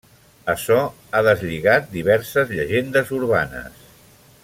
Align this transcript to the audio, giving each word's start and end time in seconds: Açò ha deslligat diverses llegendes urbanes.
Açò 0.53 0.77
ha 1.11 1.21
deslligat 1.27 1.93
diverses 1.99 2.55
llegendes 2.57 3.13
urbanes. 3.19 3.87